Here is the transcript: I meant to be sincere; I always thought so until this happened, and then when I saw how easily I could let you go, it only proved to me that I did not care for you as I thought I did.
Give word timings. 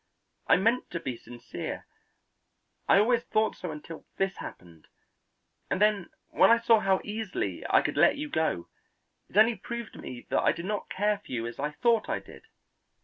I 0.47 0.55
meant 0.55 0.89
to 0.89 0.99
be 0.99 1.15
sincere; 1.15 1.85
I 2.89 2.97
always 2.97 3.21
thought 3.21 3.55
so 3.55 3.69
until 3.69 4.07
this 4.17 4.37
happened, 4.37 4.87
and 5.69 5.79
then 5.79 6.09
when 6.29 6.49
I 6.49 6.57
saw 6.57 6.79
how 6.79 7.01
easily 7.03 7.63
I 7.69 7.83
could 7.83 7.97
let 7.97 8.17
you 8.17 8.27
go, 8.27 8.67
it 9.29 9.37
only 9.37 9.55
proved 9.57 9.93
to 9.93 9.99
me 10.01 10.25
that 10.31 10.41
I 10.41 10.53
did 10.53 10.65
not 10.65 10.89
care 10.89 11.19
for 11.23 11.31
you 11.31 11.45
as 11.45 11.59
I 11.59 11.69
thought 11.69 12.09
I 12.09 12.17
did. 12.17 12.47